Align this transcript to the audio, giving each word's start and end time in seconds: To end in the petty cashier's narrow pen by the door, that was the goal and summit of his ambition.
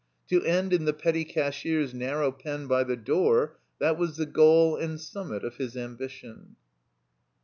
To 0.29 0.43
end 0.43 0.73
in 0.73 0.85
the 0.85 0.93
petty 0.95 1.23
cashier's 1.23 1.93
narrow 1.93 2.31
pen 2.31 2.65
by 2.65 2.83
the 2.83 2.95
door, 2.97 3.59
that 3.77 3.99
was 3.99 4.17
the 4.17 4.25
goal 4.25 4.75
and 4.75 4.99
summit 4.99 5.43
of 5.45 5.57
his 5.57 5.77
ambition. 5.77 6.55